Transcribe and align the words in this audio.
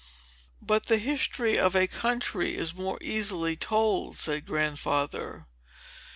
"But 0.63 0.87
the 0.87 0.97
history 0.97 1.59
of 1.59 1.75
a 1.75 1.85
country 1.85 2.55
is 2.55 2.73
more 2.73 2.97
easily 3.03 3.55
told," 3.55 4.17
said 4.17 4.47
Grandfather. 4.47 5.45